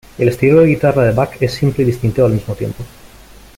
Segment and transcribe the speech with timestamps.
[0.17, 2.83] El estilo de guitarra de Buck es simple y distintivo al mismo tiempo.